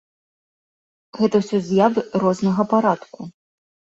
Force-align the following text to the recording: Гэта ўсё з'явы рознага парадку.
Гэта 1.17 1.35
ўсё 1.41 1.57
з'явы 1.67 2.01
рознага 2.25 2.63
парадку. 2.75 3.19